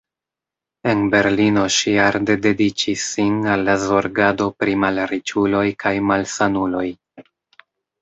En 0.93 1.03
Berlino 1.15 1.65
ŝi 1.75 1.93
arde 2.05 2.37
dediĉis 2.47 3.05
sin 3.11 3.37
al 3.57 3.69
la 3.69 3.77
zorgado 3.85 4.51
pri 4.61 4.77
malriĉuloj 4.87 5.65
kaj 5.87 5.97
malsanuloj. 6.11 6.87